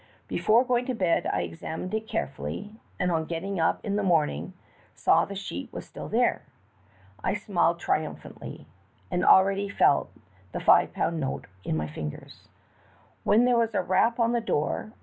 [0.27, 4.53] Before going to bed I examined it earefullj^ and on getting up in the morning
[4.95, 6.41] saw the sheet was still there.
[7.23, 8.65] I smiled triumphantly,
[9.11, 10.11] and already felt
[10.53, 12.47] the five pound note in my fingers,
[13.23, 14.91] when there was a rap on the door.